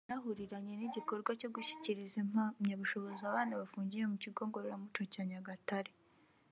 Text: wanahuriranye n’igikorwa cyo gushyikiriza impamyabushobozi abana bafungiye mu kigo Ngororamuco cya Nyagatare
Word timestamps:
wanahuriranye 0.07 0.73
n’igikorwa 0.77 1.31
cyo 1.39 1.49
gushyikiriza 1.55 2.17
impamyabushobozi 2.23 3.21
abana 3.25 3.59
bafungiye 3.61 4.03
mu 4.11 4.17
kigo 4.23 4.39
Ngororamuco 4.47 5.01
cya 5.13 5.23
Nyagatare 5.29 5.91